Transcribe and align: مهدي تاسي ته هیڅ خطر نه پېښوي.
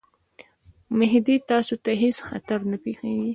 مهدي 0.99 1.35
تاسي 1.49 1.75
ته 1.83 1.91
هیڅ 2.03 2.17
خطر 2.29 2.59
نه 2.71 2.77
پېښوي. 2.83 3.29